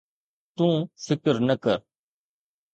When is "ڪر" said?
1.63-1.79